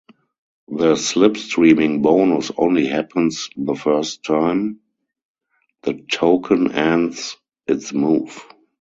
The 0.71 0.95
slipstreaming 0.95 2.01
bonus 2.01 2.49
only 2.57 2.87
happens 2.87 3.51
the 3.55 3.75
first 3.75 4.23
time 4.23 4.79
the 5.83 5.93
token 6.09 6.71
ends 6.71 7.37
its 7.67 7.93
move. 7.93 8.43